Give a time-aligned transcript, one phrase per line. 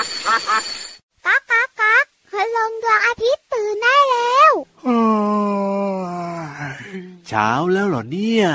[0.00, 0.06] ก๊า
[1.38, 4.52] กก๊ากก๊ากคืลงดวงอาทิตย์ตื่นได้แล้ว
[7.28, 8.46] เช้าแล้วเหรอเนี่ย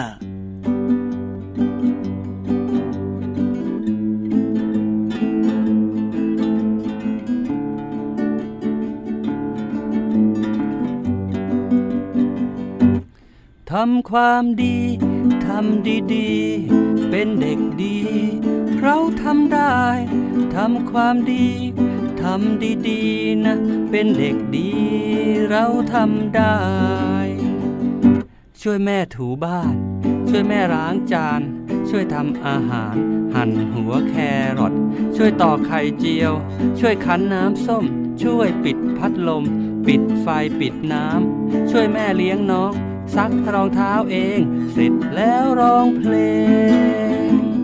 [13.71, 14.77] ทำความดี
[15.47, 17.97] ทำดีๆ เป็นเด็กดี
[18.81, 19.77] เราทำได้
[20.55, 21.47] ทำความดี
[22.21, 23.55] ทำดีๆนะ
[23.91, 24.69] เป็นเด็กดี
[25.49, 26.57] เราทำได้
[28.61, 29.73] ช่วยแม่ถูบ้าน
[30.29, 31.41] ช่วยแม่ล้างจาน
[31.89, 32.95] ช่วยทำอาหาร
[33.35, 34.15] หั่นหัวแค
[34.59, 34.73] รอท
[35.15, 36.33] ช่วยต่อไข่เจียว
[36.79, 37.85] ช่วยคั้นน้ำส้ม
[38.23, 39.43] ช่วยปิดพัดลม
[39.87, 40.27] ปิดไฟ
[40.59, 42.73] ปิดน้ำ ช่วยแม่เลี้ยงน้อง
[43.15, 44.39] ซักรองเท้าเอง
[44.73, 46.15] เสร็จแล้วร้องเพล
[47.27, 47.54] ง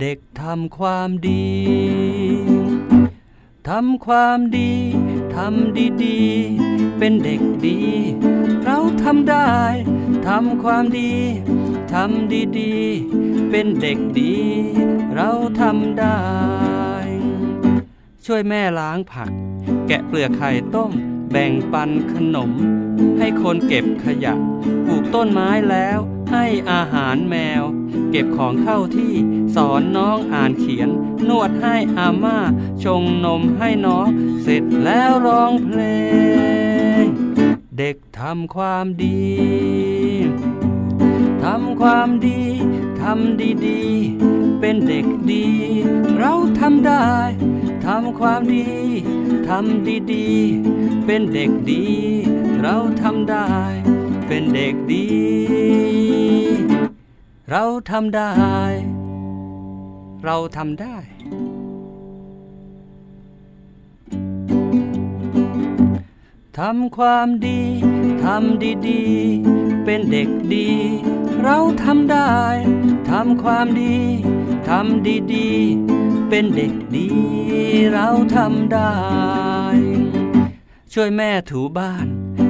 [0.00, 1.50] เด็กทำความดี
[3.68, 4.72] ทำความดี
[5.36, 7.78] ทำดีๆ เป็นเด็กดี
[8.64, 9.52] เราทำได้
[10.28, 11.12] ทำความดี
[11.92, 14.36] ทำดีๆ เป็นเด็กดี
[15.14, 16.20] เราทำได้
[18.24, 19.30] ช่วยแม่ล้างผัก
[19.88, 20.92] แกะเปลือกไข่ต้ม
[21.30, 22.50] แบ่งปันขนม
[23.18, 24.34] ให้คนเก็บขยะ
[24.86, 25.98] ปลูกต้นไม้แล้ว
[26.30, 27.62] ให้อาหารแมว
[28.10, 29.14] เก็บของเข้าที่
[29.54, 30.88] สอนน้องอ่านเขียน
[31.28, 32.38] นวดให้อาม่า
[32.84, 34.08] ชงนมให้น้อง
[34.42, 35.80] เสร็จแล้วร้องเพล
[37.02, 37.04] ง
[37.78, 39.20] เด็กทำความดี
[41.44, 42.42] ทำความดี
[43.02, 45.46] ทำดีๆ เป็นเด็กดี
[46.18, 47.08] เราทำได้
[47.86, 48.68] ทำความดี
[49.48, 51.86] ทำดีๆ เป็นเด็กดี
[52.62, 53.48] เราทำได้
[54.26, 55.06] เป็นเด็กดี
[57.50, 58.30] เราทำได้
[60.24, 60.96] เราทำได้
[66.58, 67.62] ทำความดี
[68.24, 70.68] ทำดีๆ เป็นเด็กดี
[71.42, 72.34] เราทำได้
[73.10, 73.96] ทำความดี
[74.68, 77.08] ทำดีๆ เป็นเด็กดี
[77.92, 78.94] เราทำได้
[80.92, 82.06] ช่วยแม่ถูบ้าน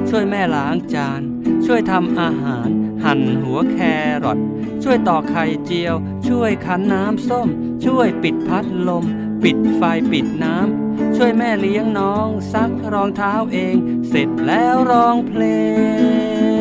[0.09, 1.21] ช่วยแม่ล้างจาน
[1.65, 2.69] ช่วยทำอาหาร
[3.03, 3.77] หั่นหัวแค
[4.23, 4.39] รอท
[4.83, 5.95] ช่วยตอกไข่เจียว
[6.27, 7.47] ช่วยคั้นน้ำส้ม
[7.85, 9.05] ช่วยปิดพัดลม
[9.43, 9.81] ปิดไฟ
[10.11, 13.75] ปิดน้ำ ช่วยแม่เลี้ยงน้อง ซักรองเท้าเอง
[14.09, 15.43] เสร็จแล้วร้องเพล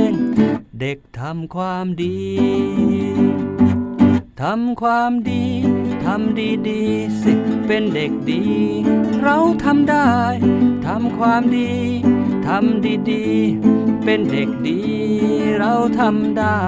[0.08, 0.10] ง
[0.80, 2.20] เด็กทำความดี
[4.42, 5.44] ทำความดี
[6.04, 7.32] ทำดีๆสิ
[7.66, 8.44] เป็นเด็กดี
[9.22, 10.10] เราทำได้
[10.86, 14.81] ทำความดีำดีๆ เป็นเด็กดี
[15.59, 16.61] เราทำได้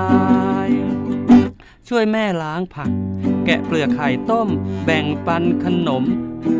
[1.88, 2.91] ช่วยแม่ล้างผัก
[3.44, 4.48] แกะเปลือกไข่ต้ม
[4.84, 6.04] แบ่งปันขนม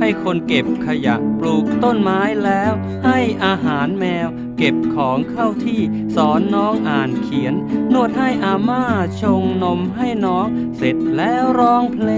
[0.01, 2.73] ให้คนเก็บขยะปลูกต้นไม้แล้ว
[3.07, 4.29] ให้อาหารแมว
[4.59, 5.81] เก็บของเข้าที่
[6.17, 7.55] สอนน้องอ่านเขียน
[7.93, 8.85] นวดให้อาม่า
[9.21, 10.47] ชงนมให้น้อง
[10.77, 12.11] เสร็จแล้วร้องเพล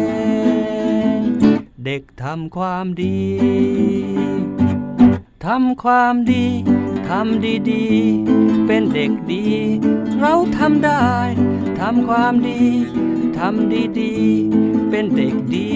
[1.15, 1.17] ง
[1.85, 3.21] เด็กทำความดี
[5.47, 6.47] ทำความดี
[7.09, 9.47] ทำดีๆ เป็นเด็กดี
[10.21, 11.09] เราทำได้
[11.81, 12.63] ทำความดี
[13.39, 15.73] ทำดีๆ เป็นเด็กดี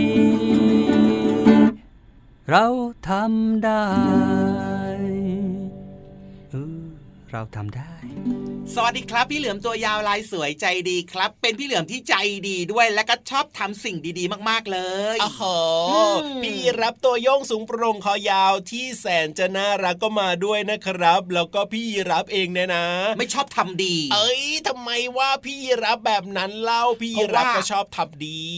[2.51, 2.67] เรา
[3.09, 3.87] ทำได้
[6.51, 6.83] เออ
[7.31, 7.93] เราทำได้
[8.77, 12.15] สวัสดีครับ พี่เหลือมตัวยาวลายสวยใจดีครับ เป็นพี่เหลือมที่ใจ
[12.49, 14.81] ดีด้วยและก็ชอบทำสิ่งดีๆ มากๆเล
[15.15, 15.43] ยโอ้โห
[15.91, 16.01] อื
[16.39, 22.87] มพี่รับตัวโยงสูงโปร่งคอยาวที่แสนจะน่ารักก็มาด้วยนะครับ แล้วก็พี่รับเองเนี่ยนะ
[23.19, 28.49] ไม่ชอบทำดี เอ้ยทำไมว่าพี่รับแบบนั้นเล่าพี่เพราะรับว่าก็ชอบทำดี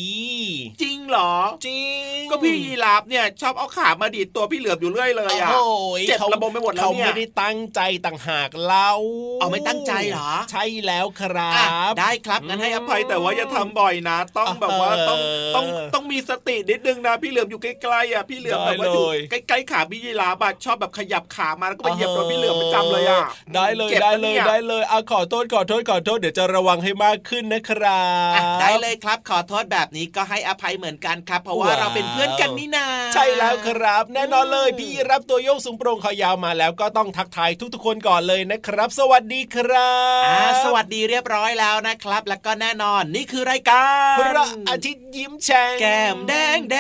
[0.83, 1.35] จริงเหรอ
[1.67, 1.83] จริ
[2.15, 5.65] ง ก็พี่ยีราฟเนี่ยชอบเอาขามาดีดตัวพี่เหลือมอยู่เรื่อยเลยอะโอ้
[6.01, 8.93] ยเจ็บขาระบมไปหมดแล้วเขาเนี่ยไม่ได้ตั้งใจต่างหากเล่า
[9.41, 23.23] เอาไม่ตั้งใจเหรอ ใช่แล้วครัอะบได้ครับงั้นให้อภัยแต่ว่าอย่าทำบ่อยนะ ต้องแบบว่าต้องเออต้องต้องมีสตินิดนึงนะพี่เหลือมอยู่ใกล้ๆอะพี่เหลือมแบบว่าอยู่ได้เลยใกล้ๆขาพี่ยีราฟอะชอบแบบขยับขามาแล้วก็ไปเหยียบตัวพี่เหลือมประจำเลยอะ
[23.55, 28.03] ได้เลยจ็บได้ปะเลยนี่ได้เลยเอาขอโทษขอโทษขอโทษเดี๋ยวจะระวังให้มากขึ้นนะครั
[28.37, 39.90] อะบได้เลยครับ ขอโทษแบบนี้ก็ให้อภัยเหมือนกันครับ เพราะว่าว้าวเราเป็นเพื่อนกันนี่นาใช่แล้วครับ แน่นอนเลยพี่รับตัวโยงสูงโปร่งคอยาวมาแล้วก็ต้องทักทายทุกๆคนก่อนเลยนะครับ สวัสดีครับ
[40.27, 43.85] อ่าสวัสดีเรียบร้อยแล้วนะครับ แล้วก็แน่นอนนี่คือรายกา
[44.15, 46.79] รพระอาทิตย์ยิ้มแฉ่งแก้มแดงแด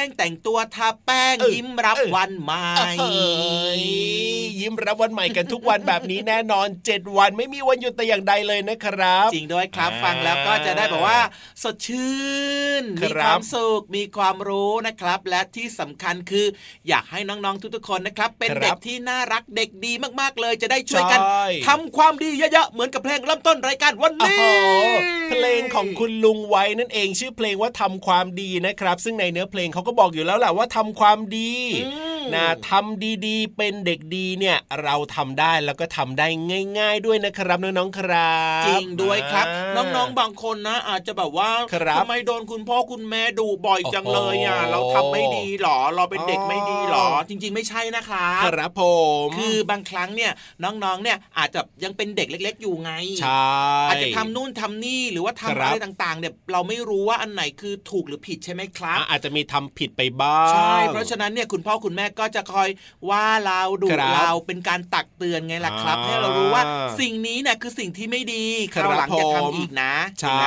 [0.00, 2.66] งแต่งตัวทาแป้งเออยิ้มรับเออวันใหม่
[3.00, 3.84] เอ้ยย
[4.60, 11.20] ยิ้มรับวันใหม่กันทุกวันแบบนี้แน่นอน 7 วันไม่มีวันหยุดแต่อย่างใดเลยนะครับ จริงด้วยครับอ่าฟังแล้วก็จะได้แบบว่า
[11.62, 12.14] สดชื่
[12.82, 16.46] นคมีรับความสุขมีความรู้นะครับ และที่สำคัญคือ
[16.88, 24.42] อยากให้น้องๆทุกๆคนนะครับ เป็นครับเด็กที่น่ารักเด็กดีมากๆเลย จะได้ช่วยกันใช่ทำความดีเยอะๆเหมือนกับเพลงเริ่มต้นรายการวันโอ้นี้โห
[25.30, 31.52] เพลงของคุณลุงไว้นั่นเองชื่อเพลงว่าทำความดีนะครับ ซึ่งในเนื้อเพลงเขาก็บอกอยู่แล้วแหละว่าทำความดี
[31.86, 36.26] อืม นะทำดีๆ เป็นเด็กดีเนี่ยเราทำได้แล้วก็ทำได้
[36.78, 48.82] ง่าย ๆ ด้วยนะครับน้องๆครับ จริงด้วยครับาน้องๆบางคนนะ อาจจะแบบว่าครับทำไมโดนคุณพ่อคุณแม่ดุบ่อยจังเลยอะโอ้โหเราทำไม่ดีหรอ เราเป็นเด็กอ๋อไม่ดีหรอ จริง ๆ ไม่ใช่นะครับครับผ
[49.26, 50.32] มคือบางครั้งเนี่ย
[50.64, 53.54] น้องๆเนี่ยอาจจะยังเป็นเด็กเล็ก ๆ อยู่ไงใช่
[53.88, 62.68] อาจจะทำนู่นทำนี่หรือว่าทำครับอะไรต่างๆเนี่ยเราไม่รู้ว่าอันไหนคือถูกหรือผิดใช่ไหมครับอะอาจจะมีทำผิดไปบ้างใช่เพราะฉะนั้นเนี่ยคุณพ่อคุณแม่ก็จะคอย
[63.10, 66.62] ว่าเราดุครับเราเป็นการตักเตือนไงล่ะครับอ่าให้เรารู้ว่า
[67.00, 70.46] สิ่งนี้เนี่ยคือสิ่งที่ไม่ดีคครับราวหลังจะผมทำอีกนะใช่เห็นไหม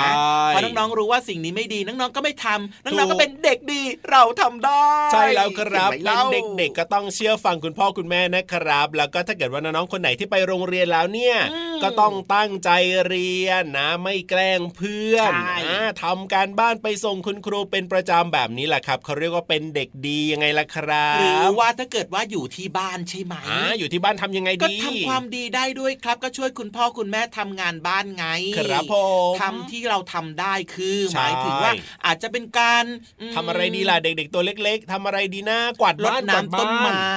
[0.55, 3.81] พอน้องๆรู้ว่าสิ่งนี้ไม่ดีน้องๆก็ไม่ทำน้องๆถูก็กเป็นเด็กดี
[4.11, 6.21] เราทำได้ ใช่แล้วครับห็นไหมเป็นล่า
[6.57, 12.69] เด็กๆก็ต้องเชื่อฟังคุณพ่อคุณแม่นะครับ แล้วก็ถ้าเกิดว่าน้องๆคนไหนที่ไปโรงเรียนแล้วเนี่ยอืมก็ต้องตั้งใจ
[13.07, 28.25] เรียนนะ ไม่แกล้งเพื่อนใช่อ่าทำการบ้านไปส่งคุณครูเป็นประจำแบบนี้แหละครับเขาเรียกว่าเป็นเด็กดียังไงล่ะครับ หรือว่าถ้าเกิดว่าอยู่ที่บ้านใช่ไหมอ่าอยู่ที่บ้านทำยังไงก็ดีทำความดีได้ด้วยครับ ก็ช่วยคุณพ่อคุณแม่ทำงานบ้านไง
[28.57, 28.95] ครับผ
[29.31, 31.71] มทำที่เราทำได้คือใช่หมายถึงว่า
[32.05, 32.83] อาจจะเป็นการ
[33.29, 37.07] มทำอะไรดีล่ะเด็ก ๆ ตัวเล็ก ๆทำอะไรดีนะกวาดรดบ้านน้ำต้นไม้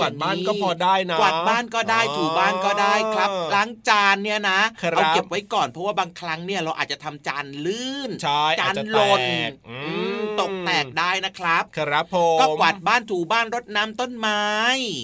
[0.00, 14.44] กวาดบ้านอย่งก็พอได้นะกวาดบ้านก็ได้อ๋อถูบ้านก็ได้ครับล้างจานเนี่ยนะครับเอาเก็บไว้ก่อนเพราะว่าบางครั้งเนี่ยเราอาจจะทำจานลื่นใช่จาอาจนจะหล่นแตกอืมอืมตกแตกได้นะครับ ครับผมก็กวาดบ้านถูบ้านรดน้ำต้นไม้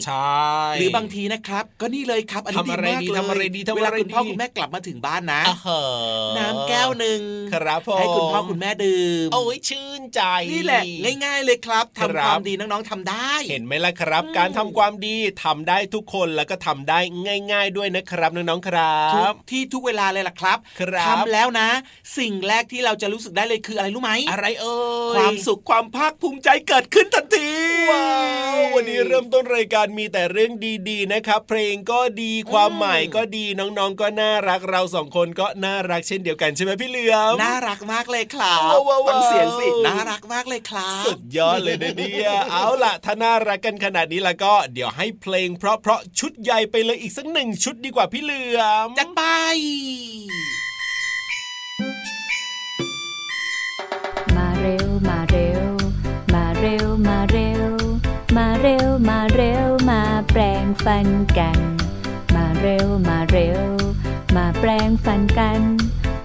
[0.06, 0.44] ใช่
[0.78, 7.20] หรือบางทีนะครับ ก็นี่เลยครับ อันนี้ทำอะไรดีดีมากเลยทำอะไรดีทำอะไรดีเวลาคุณพ่อคุณแม่กลับมาถึงบ้านนะอ่าเหอะน้ำแก้วหนึ่ง
[7.54, 10.22] ครับผมให้คุณพ่อคุณแม่ดื่มโอ้ยชื่นใจ
[10.52, 10.82] นี่แหละ
[11.25, 16.98] ง่าย ๆ เลยครับครัทำบความดีน้องๆทำได้ เห็นไหมล่ะครับอืมการทำความดีทำได้ทุกคนแล้วก็ทำได้
[17.52, 21.69] ง่าย ๆ ด้วยนะครับน้องๆครัทุบกที่ทุกเวลาเลยล่ะครับครับทำแล้วนะ
[22.19, 24.78] สิ่งแรกที่เราจะรู้สึกได้เลยคืออะไรรู้ไหมอะไรเอ่
[25.14, 27.50] ยความสุขความภาคภูมิใจเกิดขึ้นทันที
[27.90, 28.08] ว้า
[28.72, 30.53] ววันนี้เริ่มต้นรายการมีแต่เรื่อง
[30.88, 49.23] ดีๆนะครับ เพลงก็ดีความหมายก็ดีน้องๆก็น่ารักเราสองคนก็น่ารักเช่นเดียวกันใช่ไหมพี่เหลือมน่ารักมากเลยครับว้าวว้าวว้าวฟังเสียงสิน่ารักมากเลยครับสุดยอดเลยนะเนี่ยเอาล่ะถ้าน่ารักกันขนาดนี้แล้วก็เดี๋ยวให้เพลง เพราะๆชุดใหญ่ไปเลยอีกสักหนึ่งชุดดีกว่าพี่เหลือมจัดไป
[54.37, 55.65] มาเร็วมาเร็ว
[56.35, 57.83] มาเร็วมาเร็ว
[58.36, 61.06] มาเร็วมาเร็วมาแปลงฟัน
[61.38, 61.58] กัน
[62.34, 63.62] มาเร็วมาเร็ว
[64.36, 65.60] มาแปลงฟันกัน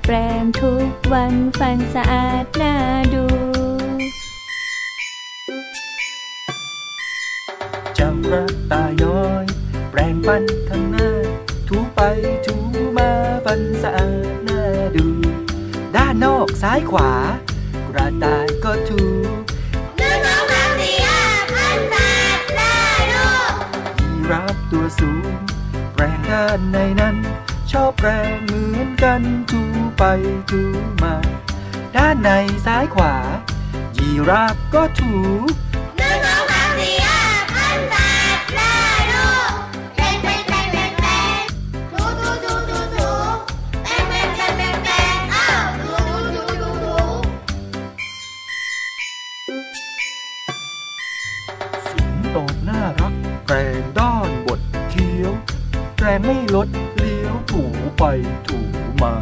[0.06, 2.73] แปลงทุกวันฟันสะอาดน่า
[3.13, 3.25] ดู
[7.95, 9.45] เจ้ากระต่าย้อย
[9.91, 11.09] แปรงฟันข้างหน้า
[11.67, 12.00] ถูไป
[12.45, 12.56] ถู
[12.97, 13.11] มา
[13.45, 14.61] ฟันสะอาดน่า
[14.95, 15.06] ดู
[15.95, 17.11] ด้านนอกซ้ายขวา
[17.89, 19.01] กระต่ายก็ถู
[24.31, 25.34] ราฟตัวสูง
[25.94, 27.16] แปรงด้านในนั้น
[27.72, 29.22] ชอบแปรงเหมือนกัน
[29.52, 29.62] ถู
[29.98, 30.04] ไป
[30.50, 30.62] ถู
[31.04, 31.16] มา
[31.96, 32.30] ด้านใน
[32.66, 33.16] ซ้ายขวา
[33.98, 35.14] ยีราฟก็ถู
[35.98, 37.22] หนึ่งสองสามสี่ห้า
[37.54, 37.96] พันแป
[38.36, 38.40] ด
[39.12, 39.26] ดู
[39.95, 41.09] เปลงเปลงเปลงเปลงเปล
[41.40, 41.44] ง
[41.92, 43.12] ถูถูถูถูถู
[43.83, 45.48] เปลงเปลงเปลงเปลงเอ้า
[45.83, 46.98] ถูถูถูถูถู
[51.86, 53.14] สิงโตน่ารัก
[53.51, 55.33] แปรงด้านบดเคี้ยว
[55.95, 57.63] แปรงไม่ลดเลี้ยวถู
[57.97, 58.03] ไป
[58.47, 58.57] ถู
[59.01, 59.13] มา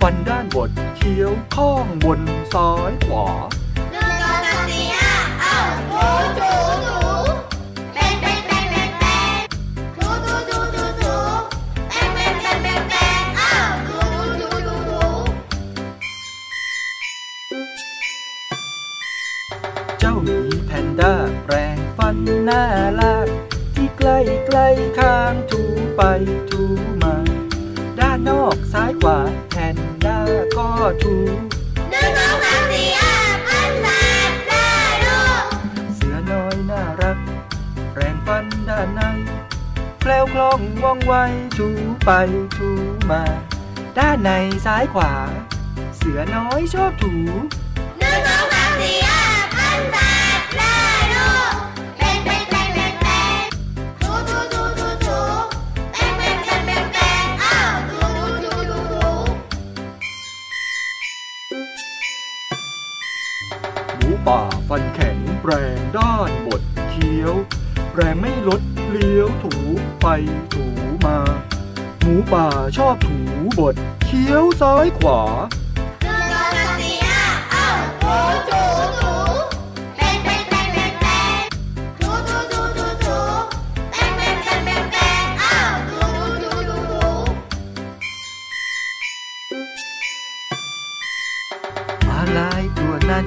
[0.00, 2.20] ฟันด้านบดเคี้ยวข้องบน
[2.52, 3.26] ซ้ายขวา
[3.92, 5.12] หนึ่งสองสามสี่ห้า
[5.44, 6.06] อ้าวถู
[6.38, 6.52] ถู
[6.86, 6.98] ถู
[7.92, 9.40] เปลงเปลงเปลงเปลงเปลง
[9.96, 10.58] ถูถูถู
[11.90, 13.98] เปลงเปลงเปลงเปลงเปลงอ้าวถู
[14.40, 15.00] ถูถูถู
[19.98, 21.12] เจ้าหมีแพนด้า
[21.44, 22.62] แปรงฟันหน้า
[23.00, 23.11] ลา
[24.22, 25.62] กที่ใกล้ใกล้ๆข้างถู
[25.96, 26.02] ไป
[26.50, 26.62] ถู
[27.02, 27.14] มา
[27.98, 29.18] ด้านนอกซ้ายขวา
[29.50, 29.76] แพน
[30.06, 30.18] ด้า
[30.56, 30.68] ก็
[31.02, 31.16] ถู
[31.90, 33.88] หนึ่งสองสามสี่ห้าพันแป
[34.28, 34.70] ดได้
[35.04, 35.44] ลูก
[35.94, 37.18] เสือน้อยน่ารัก
[37.92, 39.02] แปรงฟันด้านใน
[40.00, 41.14] แคล้วคล่องว่องไว
[41.58, 41.68] ถู
[42.04, 42.10] ไป
[42.56, 42.70] ถู
[43.10, 43.22] มา
[43.98, 44.30] ด้านใน
[44.66, 45.12] ซ้ายขวา
[45.96, 47.14] เสือน้อยชอบถู
[47.98, 49.24] หนึ่งสองสามสี่ห้า
[49.54, 49.96] พันแป
[50.38, 51.01] ดได้
[64.26, 67.34] ป่าฟันแข็งแปลงด้านบดเคี้ยว
[67.94, 69.54] แรงไม่ลดเลี้ยวถู
[70.00, 70.06] ไป
[70.52, 70.64] ถู
[71.04, 71.18] มา
[72.00, 73.16] หมูป่าชอบถู
[73.58, 73.74] บด
[74.04, 75.20] เคี้ยวซ้ายขวา
[76.04, 77.06] ดูกาเซีย
[77.50, 77.68] เอ้า
[78.02, 78.16] ถู
[78.48, 78.62] ถู
[78.98, 79.14] ถู
[79.96, 81.44] เป็นเป็นเป็นเป็นเป็น
[82.00, 83.18] ถูถูถูถู
[83.92, 85.56] เป็นเป็นเป็นเป็นเป็นอ้า
[85.90, 87.10] ถูถูถูถูถู
[92.08, 93.26] มาลายตัวนั้น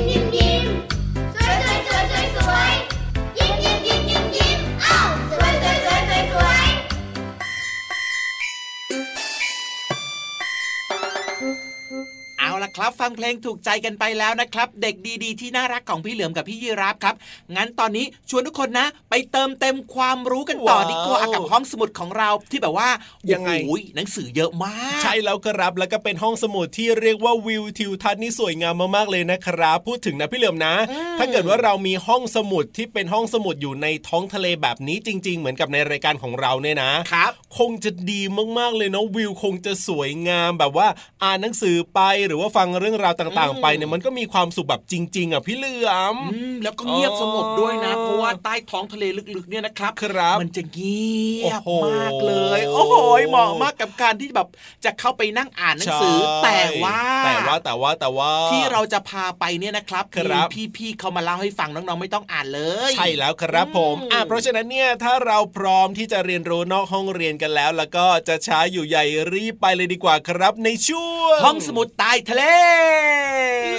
[12.71, 17.15] เอาละครับ ฟังเพลงถูกใจกันไปแล้วนะครับ เด็กดีๆ ที่น่ารักของพี่เหลือมกับพี่ยีรับครับ
[17.55, 22.89] งั้นตอนนี้ชวนทุกคนนะ ไปเติมเต็มความรู้กันต่อว้าวดีกว่ากับห้องสมุดของเราที่แบบว่า
[23.31, 30.73] ยังไงโอ้โหหนังสือเยอะมาก ใช่แล้วครับแล้วก็เป็นห้องสมุดที่เรียกว่าวิวทิวทัศน์นี่สวยงามมากๆเลยนะครับ พูดถึงนะพี่เหลือมนะ
[31.19, 38.21] ถ้าเกิดว่าเรามีห้องสมุดที่เป็นห้องสมุดอยู่ในท้องทะเลแบบนี้จริง ๆ เหมือนกับในรายการของเราเนี่ยนะครับคงจะดี
[38.57, 40.87] มากๆเลยเนาะวิวคงจะสวยงามแบบว่า
[41.23, 49.03] อ่านหนังสือไปหรือว่าฟังเรื่องราวต่างๆ ไปเนี่ยมันก็มีความสุขแบบจริง ๆอะพี่เหลือมอืมแล้วก็เงียบสงบด้วยนะอ๋อเพราะว่าใต้ท้องทะเล
[49.35, 51.11] ลึกๆเนี่ยนะครับครับมันจะเงี
[51.49, 52.95] ยบโอ้โหมากเลย โอ้โห
[53.29, 54.47] เหมาะมากกับการที่แบบ
[54.85, 72.43] จะเข้าไปนั่งอ่านหนังสือใช่แต่ว่าแต่ว่าแต่ว่าแต่ว่าที่เราจะพาไปเนี่ยนะครับครับมีพี่ๆเขามาเล่าให้ฟังน้องๆไม่ต้องอ่านเลย ใช่แล้วครับผมอืมอะเพราะฉะนั้นเนี่ยถ้าเราพร้อมที่จะเรียนรู้นอกห้องเรียนกันแล้ว แล้วก็จะช้าอยู่ใหญ่รีบไปเลยดีกว่าครับในช่วงห้องสมุดใต้ทะเล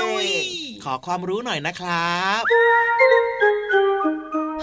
[0.01, 0.29] ลุย
[0.85, 2.43] ขอความรู้หน่อยนะครับ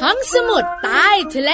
[0.01, 1.51] ห้องสมุดใต้ทะเล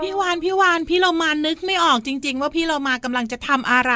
[0.00, 3.92] พี่วานพี่วานพี่เรามานึกไม่ออกจริง ๆ ว่าพี่เรามากำลังจะทำอะไร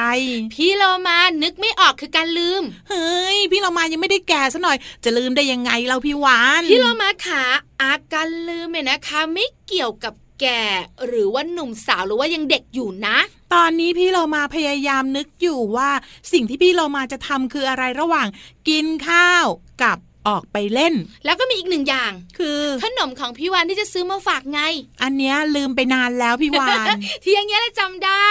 [0.55, 7.43] พี่โลมานึกไม่ออกคือการลืม เฮ้ย พี่เรามายังไม่ได้แก่ซะหน่อย จะลืมได้ยังไงเราพี่วาน พี่โลมาขา
[7.81, 10.61] อาการลืมเนี่ยนะคะ ไม่เกี่ยวกับ แก่
[11.05, 13.17] หรือว่าหนุ่มสาวหรือว่ายังเด็กอยู่นะ
[13.53, 15.89] ตอนนี้พี่เรามาพยายามนึกอยู่ว่า
[16.33, 18.27] สิ่งที่พี่เรามาจะทำคืออะไรระหว่าง
[18.67, 19.45] กินข้าว
[19.83, 20.93] กับออกไปเล่น
[21.25, 24.61] แล้วก็มีอีกหนึ่งอย่าง คือขนมของพี่วานที่จะซื้อมาฝากไง
[25.03, 26.87] อันเนี้ยลืมไปนานแล้วพี่วาน
[27.23, 28.29] ที่อย่างเงี้ยเราจำได้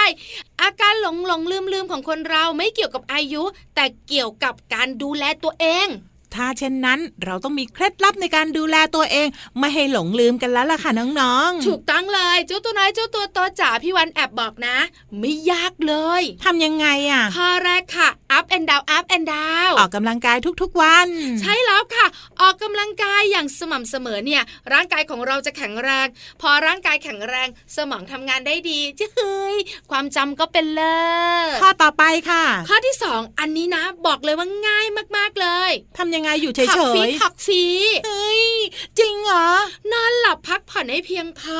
[0.61, 3.43] อาการหลงหลงลืมลืมของคนเราไม่เกี่ยวกับอายุ
[3.75, 5.87] แต่เกี่ยวกับการดูแลตัวเอง
[6.35, 9.27] ถ้าเช่นนั้นเราต้องมีเคล็ดลับในการดูแลตัวเอง
[9.59, 14.77] ไม่ให้หลงลืมกันแล้วล่ะค่ะน้องๆ ถูกต้องเลยเจ้าตัวน้อยเจ้าตัวโตจ๋าพี่วันแอบบอกนะ
[15.19, 21.07] ไม่ยากเลยทำยังไงอะข้อแรกค่ะ up and down up and down ออกกำลังกายทุกๆวัน
[21.41, 22.05] ใช่แล้วค่ะ
[22.41, 26.07] ออกกำลังกายอย่างสม่ำเสมอเนี่ย ร่างกายของเราจะแข็งแรง
[26.41, 29.55] พอร่างกายแข็งแรงสมองทำงานได้ดีจะเฮ้ย
[29.91, 31.01] ความจำก็เป็นเลิ
[31.55, 34.85] ศข้อต่อไปค่ะ ข้อที่สองอันนี้นะ บอกเลยว่าง่าย
[35.17, 38.43] มากๆเลยทำยังไงอยู่เฉผักฟียผักฟีๆเฮ้ย
[38.99, 39.49] จริงเหรอ
[39.91, 41.59] นอนหลับพักผ่อนให้เพียงพอ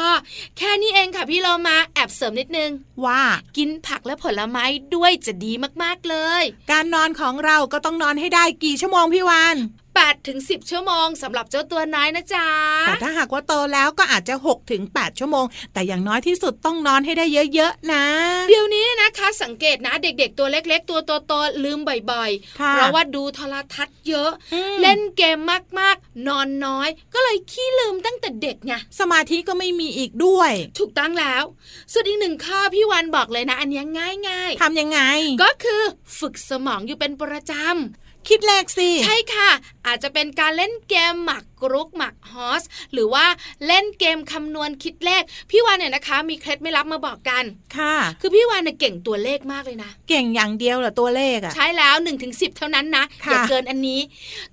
[0.58, 2.72] แค่นี้เองค่ะพี่เรามาแอบเสริมนิดนึง
[3.06, 3.22] ว่า
[3.58, 4.66] กินผักและผลไม้
[4.96, 5.54] ด้วยจะดี
[5.84, 9.58] มากๆเลย การนอนของเราก็ต้องนอนให้ได้กี่ชั่วโมงพี่วาน
[10.00, 12.48] 8ถึง10 ชั่วโมงสำหรับเจ้าตัวน้อยนะจ๊ะ
[12.88, 18.06] แต่ถ้าหากว่าโตแล้วก็อาจจะ6ถึง8ชั่วโมง แต่อย่างน้อยที่สุดต้องนอนให้ได้เยอะๆนะ
[18.50, 25.40] เดี๋ยวนี้นะคะสังเกตนะเด็กๆ ตัวเล็ก ๆ ตัวโตๆลืมบ่อยค่ะๆเพราะว่าดูโทรทัศน์เยอะอืมเล่นเกม
[25.80, 31.44] มากๆ นอนน้อย ก็เลยขี้ลืมตั้งแต่เด็กไงสมาธิก็ไม่มีอีกด้วย ถูกต้องแล้ว
[31.92, 35.82] ส่วนอีกหนึ่งข้อพี่วันบอกเลยนะ อันเนี้ยง่ายทำยังไงๆก็คือ
[36.20, 39.50] ฝึกสมองอยู่เป็นประจำคิดเลขสิ ใช่ค่ะ
[39.88, 43.26] อาจจะเป็นการเล่นเกมหมักกรุกหมักฮอสหรือว่า
[43.68, 47.44] เล่นเกมคำนวณคิดเลข พี่วานเนี่ยนะคะ มีเคล็ดไม่ลับมาบอกกัน
[47.78, 54.00] ค่ะ คือพี่วานเนี่ยเก่งตัวเลขมากเลยนะ เก่งอย่างเดียวเหรอตัวเลขอะใช่แล้ว1นถึงสิเท่านั้นนะค่ะอย่าเกินอันนี้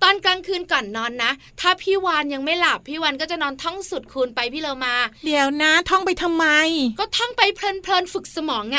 [0.02, 1.30] ตอนกลางคืนก่อนนอนนะ
[1.60, 4.94] ถ้าพี่วานยังไม่หลับพี่วานก็จะนอนท่องสุดคูณไปพี่เรามา
[5.26, 6.46] เดี๋ยวนะท่องไปทำไม
[6.98, 8.78] ก็ท่องไปเพลินๆฝึกสมองไง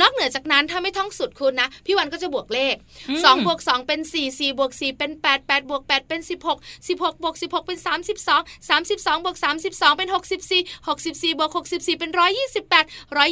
[0.00, 2.74] นอกเหนือจากนั้นถ้าไม่ท่องสุดคูณนะ พี่วันก็จะบวกเลข
[3.08, 6.20] อืม2บวก2เป็น4 4บวก4เป็น8 8บวก8เป็น
[6.54, 7.78] 16 16บวก16 เป็น
[8.26, 12.10] 32 32บวก32 เป็น 64 64บวก64 เป็น
[12.54, 12.72] 128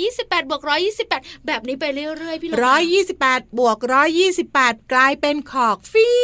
[0.02, 0.62] 128บวก
[1.04, 1.84] 128 แบบนี้ไป
[2.18, 6.16] เรื่อยๆพี่เราร้อยยี่สิบแปดบวกร้อยยี่สิบแปดกลายเป็นขอกฟี่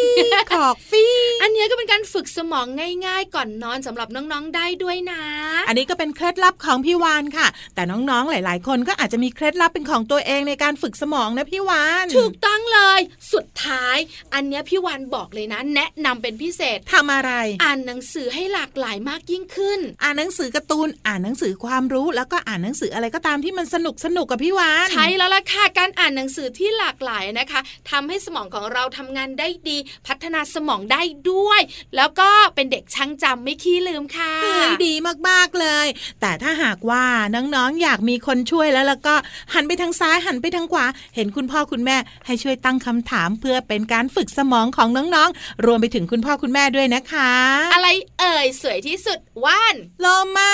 [0.52, 2.66] ขอกฟี่อันนเนี้ยก็เป็นการฝึกสมอง
[3.06, 5.23] ง่าย ๆ ก่อนนอนสำหรับน้องๆได้ด้วยนะ
[5.68, 13.00] อันนี้ก็เป็นเคล็ดลับของพี่วานค่ะ แต่น้องๆหลาย ๆ คนก็อาจจะมีเคล็ดลับเป็นของตัวเองในการฝึกสมองนะพี่วานถูกต้องเลย
[13.32, 13.97] สุดท้าย
[14.35, 17.32] อันเนี้ยพี่วันบอกเลยนะ แนะนำเป็นพิเศษทำอะไร
[17.64, 27.60] อ่านหนังสือให้หลากหลายมากยิ่งขึ้น อ่านหนังสือการ์ตูนอ่านหนังสือความรู้แล้วก็อ่านหนังสืออะไรก็ตามที่มันสนุกสนุกกับพี่วานใช่แล้วล่ะค่ะการอ่านหนังสือที่หลากหลายนะคะ
[27.90, 31.60] ทำให้สมองของเราทำงานได้ดี พัฒนาสมองได้ด้วย
[31.96, 34.94] แล้วก็เป็นเด็กช่างจำไม่ขี้ลืมค่ะเฮ้ยดี
[35.28, 35.87] มากๆเลย
[36.20, 39.14] แต่ถ้าหากว่าน้องๆอยากมีคนช่วยแล้วแล้วก็
[39.54, 41.96] หันไปทางซ้ายหันไปทางขวา เห็นคุณพ่อคุณแม่
[42.26, 47.32] ให้ช่วยตั้งคำถามเพื่อเป็นการฝึกสมองของน้องๆ รวมไปถึงคุณพ่อคุณแม่ด้วยนะคะ
[47.74, 47.88] อะไร
[48.20, 50.52] เอ่ยสวยที่สุดว่านโลมา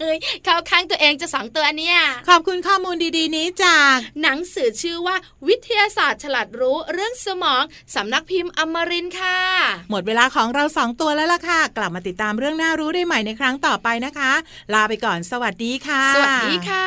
[0.00, 5.16] เฮ้ยเข้าข้างตัวเองจะสองตัวเนี่ยขอบคุณข้อมูลดีๆนี้จาก หนังสือชื่อว่า
[5.48, 7.62] วิทยาศาสตร์ฉลาดรู้เรื่องสมอง
[7.94, 9.40] สำนักพิมพ์อมรินทร์ค่ะ
[9.90, 14.32] หมดเวลาของเราสองตัวแล้วล่ะค่ะ กลับมาติดตามเรื่องน่ารู้ได้ใหม่ในครั้งต่อไปนะคะ
[14.74, 16.86] ลาไปก่อนสวัสดีค่ะ สวัสดีค่ะ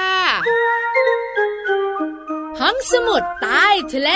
[2.59, 4.11] ห้องสมุดใต้ทะเล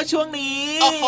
[0.00, 1.04] แล้วช่วงนี้ โอ้โห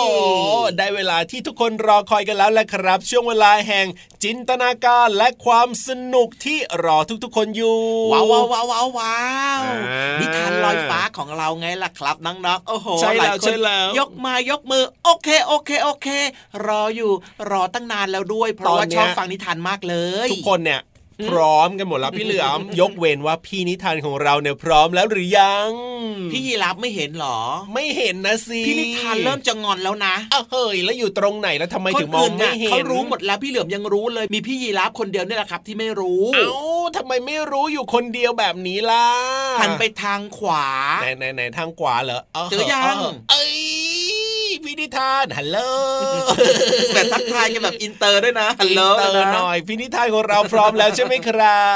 [0.79, 3.87] ได้เวลาที่ทุกคนรอคอยกันแล้วแหละครับ ช่วงเวลาแห่ง
[4.25, 7.79] จินตนาการและความสนุกที่รอทุกๆ คนอยู่
[8.13, 9.19] ว้าวว้าวว้าวว้าวว้า
[9.59, 16.09] วอ่านินิทานลอยฟ้าของเราไงล่ะครับน้องๆ โอ้โหใช่แล้วหายคนใช่แล้ว ยกมายกมือ โอเคโอเคโอเค
[16.67, 17.13] รออยู่
[17.51, 20.81] รอตั้งนานแล้วด้วย เพราะว่าชอบฟังนิทานมากเลย ทุกคนเนี่ย
[21.31, 25.71] พร้อมกันหมดแล้วพี่เหลือมยกเว้นว่าพี่นิทานของเราเนี่ยพร้อมแล้วหรือยัง
[26.33, 27.41] พี่ยีราฟไม่เห็นเหรอ
[27.75, 36.53] ไม่เห็นนะสิพี่นิทานเริ่มจะงอนแล้วนะอ้าวเฮ้ยแล้วอยู่ตรงไหนแล้วทำไมถึงมองคนไม่น่ะเห็นเขารู้หมดแล้วพี่เหลื่อมยังรู้เลยมีพี่ยีราฟคนเดียวนี่แหละครับ ที่ไม่รู้เอ้า
[36.97, 39.07] ทำไมไม่รู้อยู่คนเดียวแบบนี้ล่ะ
[39.61, 40.67] หันไปทางขวา
[41.03, 42.97] ไหนไหนไหนทางขวาเหรอเจอยัง
[43.31, 43.57] เอ้ย
[44.67, 45.59] พี่นิทาน hello
[46.95, 51.67] แบบทักทายกันแบบอินเตอร์ด้วยนะ hello inter หน่อยพี่นิทานของเราพร้อมแล้วใช่ไหมครั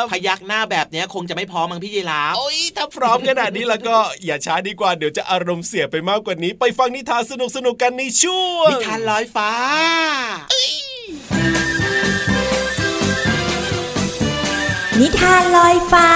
[0.00, 9.50] บ พยักหน้าแบบเนี้ยคงจะไม่พอมั้งพี่ยีรับโอ้ยถ้าพร้อมขนาดนี้แล้วก็อย่าช้าดีกว่าเดี๋ยวจะอารมณ์เสียไปมากกว่านี้ ไปฟังนิทานสนุกสนุกๆกันในช่วงนิทานลอยฟ้า
[15.00, 16.08] นิทานลอยฟ้า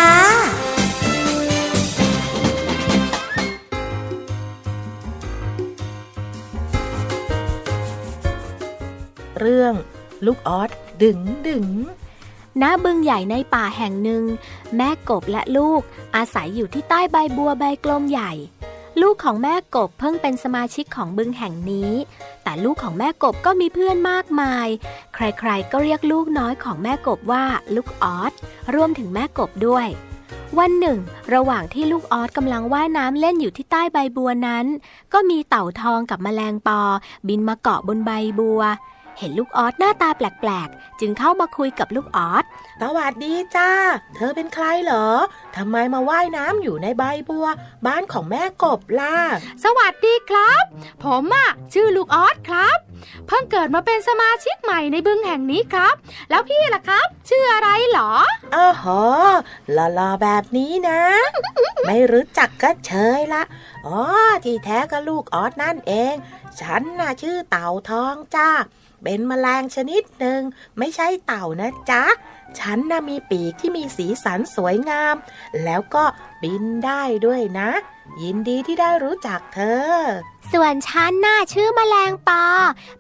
[9.43, 9.75] เรื่อง
[10.27, 10.71] ลูกออส
[11.03, 11.67] ดึงดึง
[12.63, 14.25] ณบึงใหญ่ในป่าแห่งหนึ่ง
[14.77, 15.81] แม่กบและลูก
[16.17, 18.33] อาศัยอยู่ที่ใต้ใบบัวใบกลมใหญ่
[19.01, 21.93] ลูกของแม่กบเพิ่งเป็นสมาชิกของบึงแห่งนี้
[22.43, 24.67] แต่ลูกของแม่กบก็มีเพื่อนมากมาย
[25.15, 28.33] ใครๆ ก็เรียกลูกน้อยของแม่กบว่าลูกออส
[28.75, 29.87] รวมถึงแม่กบด้วย
[30.59, 30.99] วันหนึ่ง
[31.35, 34.67] ระหว่างที่ลูกออสกำลังว่ายน้ำเล่นอยู่ที่ใต้ใบบัวนั้น
[35.13, 36.81] ก็มีเต่าทองกับแมลงปอ
[37.29, 38.63] บินมาเกาะบนใบบัว
[39.19, 42.45] เห็นลูกออสหน้าตาแปลกๆ จึงเข้ามาคุยกับลูกออส
[42.83, 43.71] สวัสดีจ้า
[44.15, 45.09] เธอเป็นใครเหรอ
[45.57, 47.47] ทำไมมาว่ายน้ำอยู่ในใบบัว
[47.87, 49.17] บ้านของแม่กบล่ะ
[49.65, 50.65] สวัสดีครับ
[51.05, 52.79] ผมอะชื่อลูกออสครับ
[53.27, 55.95] เพิ่งเกิดมาเป็นสมาชิกใหม่ในบึงแห่งนี้ครับ
[56.31, 58.13] แล้วพี่ล่ะครับ ชื่ออะไรเหรอ
[58.55, 59.03] อ้อหอ
[59.73, 61.01] หล่อๆแบบนี้นะ
[61.87, 63.43] ไม่รู้จักก็เชยละ
[63.87, 64.01] อ๋อ
[64.45, 66.15] ที่แท้ก็ลูกออสนั่นเอง
[66.61, 68.51] ฉันน่ะชื่อเต่าทองจ้า
[69.03, 70.41] เป็นแมลงชนิดหนึ่ง
[70.79, 72.05] ไม่ใช่เต่านะจ๊ะ
[72.59, 75.15] ฉันน่ะมีปีกที่มีสีสันสวยงาม
[75.65, 76.05] แล้วก็
[76.43, 77.71] บินได้ด้วยนะ
[78.23, 79.61] ยินดีที่ได้รู้จักเธ
[79.91, 79.93] อ
[80.53, 82.45] ส่วนฉันน่ะชื่อแมลงปอ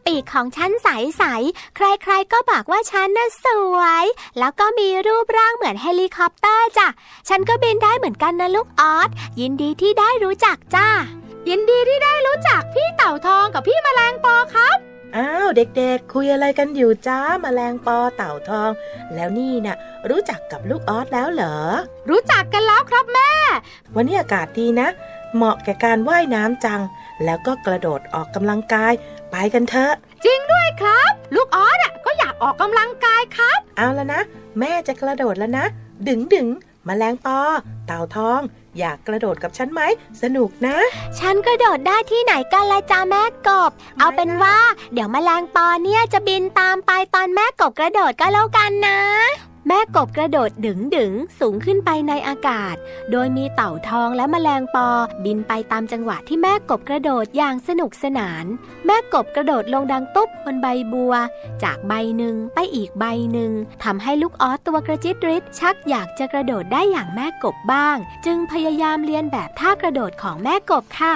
[0.07, 4.05] ปีกของฉันใสๆ ใครๆก็บอกว่าฉันน่ะสวย
[4.39, 6.89] แล้วก็มีรูปร่างเหมือนเฮลิคอปเตอร์จ้ะ
[7.29, 9.09] ฉันก็บินได้เหมือนกันนะลูกอ๊อด
[9.41, 10.89] ยินดีที่ได้รู้จักจ้า
[11.49, 18.71] ยินดีที่ได้รู้จักพี่เต่าทองกับพี่แมลงปอครับ อ้าวเด็กๆ คุยอะไรกันอยู่จ้าแมลงปอเต่าทอง
[19.15, 19.77] แล้วนี่น่ะ
[20.11, 21.57] รู้จักกับลูกอ๊อดแล้วเหรอ
[22.11, 23.31] รู้จักกันแล้วครับแม่
[23.97, 24.89] วันนี้อากาศดีนะ
[25.35, 26.81] เหมาะแก่การว่ายน้ำจัง
[27.25, 28.93] แล้วก็กระโดดออกกำลังกาย
[29.31, 29.93] ไปกันเถอะ
[30.25, 34.23] จริงด้วยครับ ลูกออสอะก็อยากออกกำลังกายครับ เอาแล้วนะ
[34.59, 35.67] แม่จะกระโดดแล้วนะ
[36.09, 36.49] ดึงดึง
[36.87, 37.39] แมลงปอ
[37.87, 38.41] เต่าทอง
[38.79, 39.81] อยากกระโดดกับฉันไหม
[40.23, 40.77] สนุกนะ
[41.19, 44.57] ฉันกระโดดได้ที่ไหนกันละจ้าแม่กบ เอาเป็นว่า
[44.93, 48.99] เดี๋ยวแมลงปอเนี่ยจะบินตามไปตอนแม่กบกระโดดก็แล้วกันนะ
[49.69, 52.75] แม่กบกระโดดดึงดึงสูงขึ้นไปในอากาศ
[53.13, 54.89] โดยมีเต่าทองและแมลงปอ
[55.25, 58.45] บินไปตามจังหวะที่แม่กบกระโดดอย่างสนุกสนาน
[58.87, 61.15] แม่กบกระโดดลงดังตุ๊บบนใบบัว
[61.63, 63.53] จากใบหนึ่งไปอีกใบหนึ่ง
[63.85, 67.97] ทำให้ลูกออสตัวกระจิตริดชักอยากจะกระโดดได้อย่างแม่กบบ้าง
[68.27, 71.15] จึงพยายามเรียนแบบท่ากระโดดของแม่กบค่ะ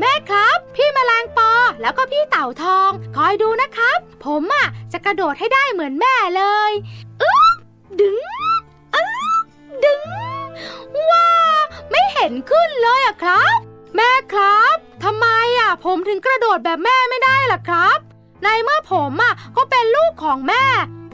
[0.00, 6.72] แม่ครับ พี่แมลงปอแล้วก็พี่เต่าทอง คอยดูนะครับ ผมอะจะกระโดดให้ได้เหมือนแม่เลย
[7.22, 7.47] อึ๊บ
[13.08, 13.58] อะครับ
[13.96, 15.26] แม่ครับทำไม
[15.58, 17.98] อะผมถึงกระโดดแบบแม่ไม่ได้ล่ะครับ
[18.42, 20.64] ในเมื่อผมอะก็เป็นลูกของแม่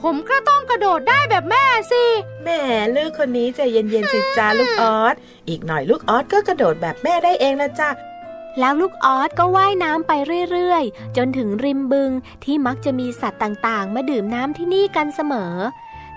[0.03, 2.05] ผมก็ต้องกระโดดได้แบบแม่สิ
[2.45, 2.61] แม่
[2.95, 5.15] ลูกคนนี้ใจเย็นๆสิจ้าลูกออส
[5.49, 7.91] อีกหน่อยลูกออสก็กระโดดแบบแม่ได้เองละจ้า
[8.61, 10.13] แล้วลูกออสก็ว่ายน้ำไป
[10.51, 12.11] เรื่อย ๆ จนถึงริมบึง
[12.45, 15.55] ที่มักจะมีสัตว์ต่างๆ มาดื่มน้ำที่นี่กันเสมอ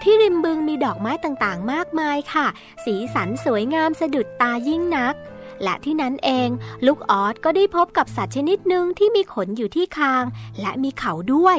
[0.04, 2.48] ที่ริมบึงมีดอกไม้ต่างๆ มากมายค่ะ
[2.86, 5.16] สีสันสวยงามสะดุดตายิ่งนัก
[5.63, 6.50] และที่นั้นเอง
[6.86, 10.24] ลูกออสก็ได้พบกับสัตว์ชนิดหนึ่งที่มีขนอยู่ที่คาง
[10.62, 11.58] และมีเขาด้วย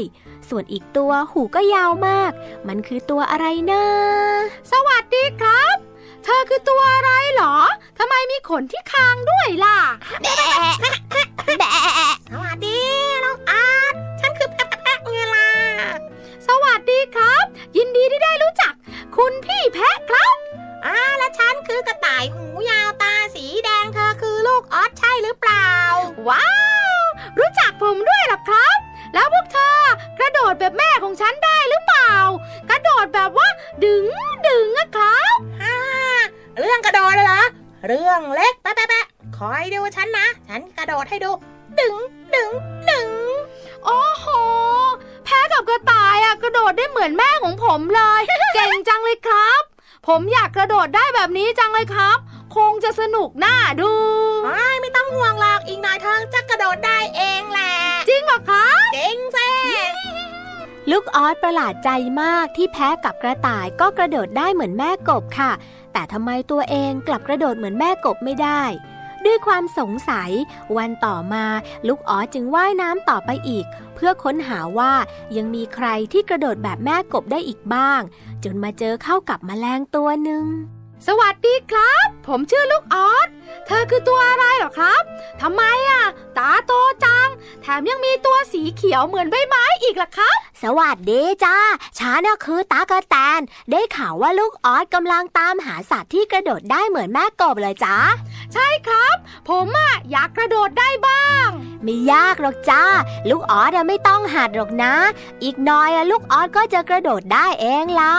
[0.49, 2.33] ส่วนอีกตัวหูก็ยาวมาก
[2.69, 3.85] มันคือตัวอะไรนะ
[4.73, 5.77] สวัสดีครับ
[6.25, 7.57] เธอคือตัวอะไรเหรอ
[7.99, 61.91] ทำไมมีขนที่คางด้วยล่ะาดใจ
[62.23, 65.53] มากที่แพ้กับกระต่ายก็กระโดดได้เหมือนแม่กบค่ะ
[65.93, 68.63] แต่ทำไมตัวเองกลับกระโดดเหมือนแม่กบไม่ได้
[69.25, 70.31] ด้วยความสงสัย
[70.77, 71.45] วันต่อมา
[71.87, 74.93] ลูกอ๋อจึงว่ายน้ำต่อไปอีก เพื่อค้นหาว่า
[75.37, 78.01] ยังมีใครที่กระโดดแบบแม่กบได้อีกบ้าง
[78.45, 80.45] จนมาเจอเข้ากับแมลงตัวหนึ่ง
[81.11, 83.29] สวัสดีครับ ผมชื่อลูกออส
[83.67, 85.03] เธอคือตัวอะไรเหรอครับ
[85.43, 86.05] ทำไมอะ
[86.39, 86.73] ตาโต
[87.05, 87.29] จัง
[87.63, 91.57] แถมยังมีตัวสีเขียวเหมือนใบไม้อีกล่ะครับ สวัสดีจ้า
[91.99, 93.41] ฉันน่ะคือตากระแตน
[93.71, 97.97] ได้ข่าวว่าลูกออสกำลังตามหาสัตว์ที่กระโดดได้เหมือนแม่กบเลยจ้า
[98.53, 99.17] ใช่ครับ
[99.49, 101.49] ผมอะอยากกระโดดได้บ้าง
[101.85, 102.83] ไม่ยากหรอกจ้า
[103.31, 104.95] ลูกออสอะไม่ต้องหัดหรอกนะ
[105.43, 108.15] อีกหน่อยอะลูกออสก็จะกระโดดได้เองละ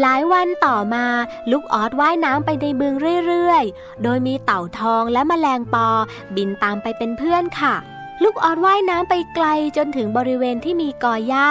[0.00, 1.06] หลายวันต่อมา
[1.50, 2.94] ลูกออสว่ายน้ำไปในบึง
[3.26, 5.88] เรื่อยๆ โดยมีเต่าทองและแมลงปอ
[6.36, 7.74] บินตามไปเป็นเพื่อนค่ะ
[8.22, 11.50] ลูกออสว่ายน้ำไปไกลจนถึงบริเวณที่มีกอหญ้า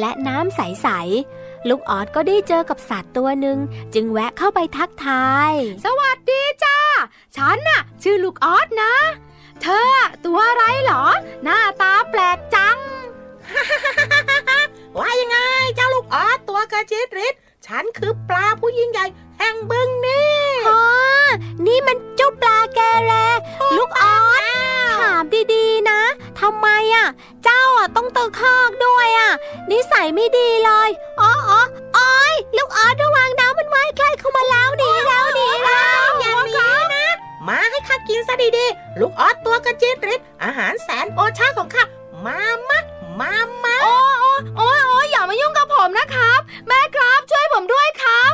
[0.00, 0.88] และน้ำใส
[1.28, 3.58] ๆ ลูกออสก็ได้เจอกับสัตว์ตัวหนึ่ง
[3.94, 5.52] จึงแวะเข้าไปทักทาย
[5.84, 6.78] สวัสดีจ้า
[7.36, 8.94] ฉันน่ะ ชื่อลูกออสนะ
[9.62, 11.04] เธออะตัวอะไรเหรอ
[11.44, 12.78] หน้าตาแปลกจัง
[14.98, 15.38] ว่ายังไง
[15.74, 17.34] เจ้าลูกออสตัวกระจิตริด
[17.66, 19.06] ฉันคือปลาผู้ยิ่งใหญ่
[19.38, 20.34] แห่งบึงนี่
[20.68, 20.82] อ๋อ
[21.66, 23.12] นี่มันเจ้าปลาแกแร
[23.76, 24.42] ลูกออส
[25.00, 26.00] ถามดีๆนะ
[26.40, 27.06] ทำไมอะ
[27.44, 29.30] เจ้าอะต้องตะคอกด้วยอะ
[29.70, 30.88] นิสัยไม่ดีเลย
[31.20, 31.60] อ๋ออ๋อ
[31.96, 37.06] อ้อยลูกออสระวังน้ำมันว่ายใกล้เข้ามาแล้วหนีแล้วหนีแล้วอย่างนี้นะ
[37.48, 41.84] มาให้ข้ากินซะดีๆ ลูกออสตัวกระจิตริดอาหารแสนโอชาของข้า
[42.24, 42.38] มา
[42.70, 42.80] มะ
[43.20, 43.32] มา
[43.64, 48.32] มาโอ้โอ้โอ้โอ้ยอย่ามายุ่งกับผมนะครับ แม่ครับช่วยผมด้วยครับ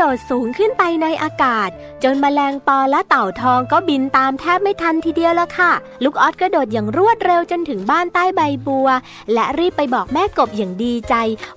[0.00, 1.70] โดดสูงขึ้นไปในอากาศ
[2.02, 5.72] จนแมลงปอและเต่าทองก็บินตามแทบไม่ทันทีเดียวละค่ะ
[6.04, 8.88] ลูกออสกระโดดอย่างรวดเร็วจนถึงบ้านใต้ใบบัว
[9.32, 11.14] และรีบไปบอกแม่กบอย่างดีใจ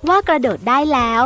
[0.08, 1.22] ว่ากระโดดได้แล้ว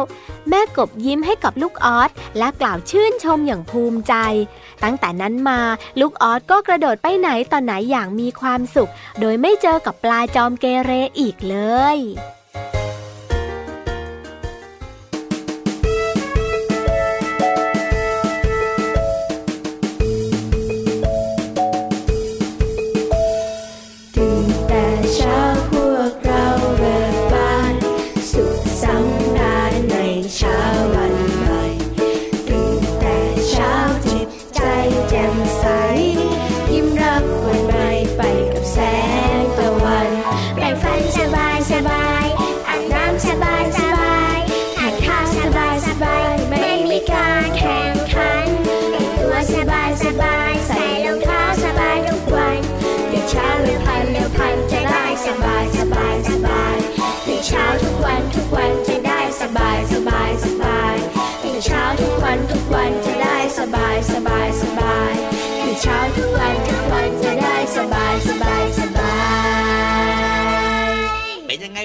[0.50, 4.14] แม่กบยิ้มให้กับลูกออสและกล่าวชื่นชมอย่างภูมิใจ
[4.82, 5.60] ตั้งแต่นั้นมา
[6.00, 11.56] ลูกออสก็กระโดดไปไหนต่อไหนอย่างมีความสุข โดยไม่เจอกับปลาจอมเกเรอีกเล
[11.96, 11.98] ย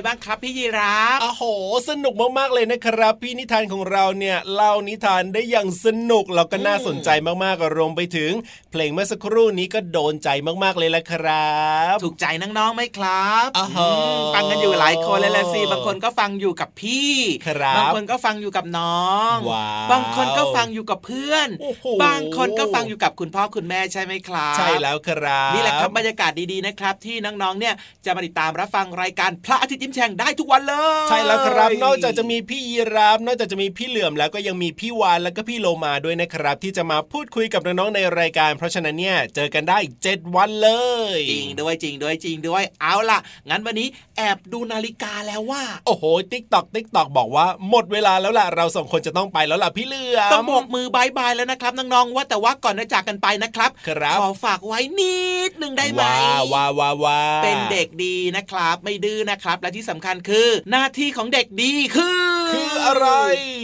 [0.06, 1.44] บ้างครับพี่ยีราฟโอ้โห
[1.90, 7.10] สนุกมากๆเลยนะครับ พี่นิทานของเราเนี่ยเล่านิทานได้อย่างสนุกแล้วก็น่าสนใจ
[7.44, 8.32] มากๆรวมไปถึง
[8.72, 10.30] เพลงเมื่อสักครู่นี้ก็โดนใจ
[10.64, 11.62] มากๆเลยละครั
[11.94, 13.86] บ ถูกใจน้องๆไหมครับอ่าฮะอื
[14.18, 17.14] มฟังกันอยู่หลายคนเลยละสิบางคนก็ฟังอยู่กับพี่
[17.48, 27.74] ครับบางคนก็ฟังอยู่กับน้องว้าวบางคนก็ฟังอยู่กับเพื่อนโอ้โหบางคนก็ฟังอยู่กับคุณพ่อคุณแม่ใช่ไหมครับใช่แล้วครับนี่แหละครับบรรยากาศดีๆนะครับ ที่น้องๆเนี่ย
[28.06, 30.76] จะมาติดตามรับฟังรายการพระอาทิตย์ยิ้มแฉ่งได้ทุกวันเล
[31.06, 39.78] ย ใช่แล้วครับ นอกจากจะมีพี่ยีราฟนอกจากจะมีพี่เหลื่อมแล้วก็ยังมีพี่วานแล้วก็พี่โลมาด้วยนะครับ ที่จะมาพูดคุยกับน้องๆในรายการ เพราะฉะนั้นเนี่ยเจอกันได้
[40.08, 40.70] 7วันเล
[41.16, 62.22] ย จริงด้วยจริงด้วยจริงด้วยเอาล่ะ งั้นวันนี้แอบดูนาฬิกาแล้วว่า โอ้โห tick tock tick tock บอกว่าหมดเวลาแล้วล่ะเราสองคนจะต้องไปแล้วล่ะพี่เหลื่อมต้องโบกมือ bye bye แล้วนะครับน้องๆว่าแต่ว่าก่อนจะจากกันไปนะครับครับขอฝากไว้นิดหนึ่งได้ไหมว้าว้าว้าว้าเป็นเด็กดีนะครับ ไม่ดื้อนะครับและที่สำคัญคือ หน้าที่ของเด็กดีคือ
[62.54, 63.08] คืออะไร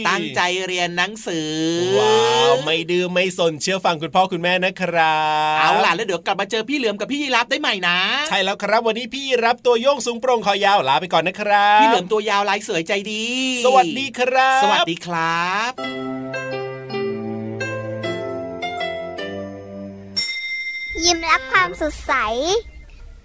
[0.08, 1.52] ตั้งใจเรียนหนังสือ
[1.98, 2.18] ว้า
[2.50, 5.18] ว ไม่ดื้อไม่สนเชื่อฟังคุณพ่อคุณแม่นะครั
[5.56, 13.24] บ เอาล่ะ แล้วเดี๋ยวกลับมาเจอพี่เหลือมกับพี่ยีรับได้ใหม่นะ ใช่แล้วครับวันนี้พี่รับตัวโยงสูงโปร่งคอยาวลาไปก่อนนะครับ พี่เหลือมตัวยาวลายสวยใจดี
[13.64, 15.72] สวัสดีครับ สวัสดีครับ
[21.04, 22.12] ยิ้มรับความสดใส